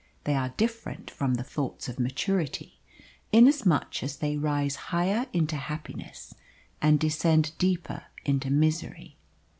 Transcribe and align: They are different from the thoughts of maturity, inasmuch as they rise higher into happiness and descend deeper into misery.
They 0.23 0.33
are 0.33 0.49
different 0.57 1.11
from 1.11 1.35
the 1.35 1.43
thoughts 1.43 1.87
of 1.87 1.99
maturity, 1.99 2.79
inasmuch 3.31 4.01
as 4.01 4.15
they 4.17 4.35
rise 4.35 4.75
higher 4.89 5.27
into 5.31 5.55
happiness 5.57 6.33
and 6.81 6.99
descend 6.99 7.51
deeper 7.59 8.05
into 8.25 8.49
misery. 8.49 9.17